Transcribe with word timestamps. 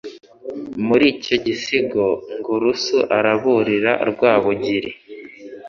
Muri 0.87 1.05
icyo 1.13 1.35
gisigo, 1.45 2.05
Ngurusu 2.39 2.97
araburira 3.17 3.93
Rwabugil 4.09 4.85